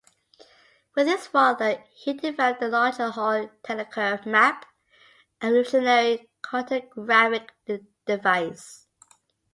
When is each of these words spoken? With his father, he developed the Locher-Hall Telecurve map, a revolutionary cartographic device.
With 0.95 1.05
his 1.05 1.27
father, 1.27 1.83
he 1.93 2.13
developed 2.13 2.59
the 2.59 2.69
Locher-Hall 2.69 3.51
Telecurve 3.63 4.25
map, 4.25 4.65
a 5.39 5.45
revolutionary 5.45 6.27
cartographic 6.43 7.49
device. 8.07 8.87